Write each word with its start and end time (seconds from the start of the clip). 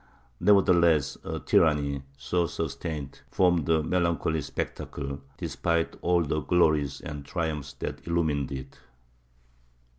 Nevertheless 0.39 1.15
a 1.23 1.37
tyranny 1.41 2.01
so 2.17 2.47
sustained 2.47 3.21
formed 3.29 3.69
a 3.69 3.83
melancholy 3.83 4.41
spectacle, 4.41 5.21
despite 5.37 5.95
all 6.01 6.23
the 6.23 6.39
glories 6.41 7.01
and 7.01 7.23
triumphs 7.23 7.73
that 7.73 8.07
illumined 8.07 8.51
it. 8.51 8.79